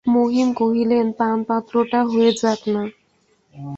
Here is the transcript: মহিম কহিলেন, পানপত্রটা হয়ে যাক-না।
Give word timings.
মহিম 0.05 0.49
কহিলেন, 0.53 1.05
পানপত্রটা 1.11 1.99
হয়ে 2.03 2.31
যাক-না। 2.33 2.83